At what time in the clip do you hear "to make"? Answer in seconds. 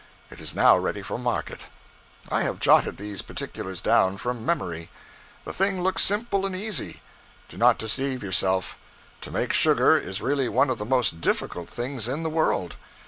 9.21-9.53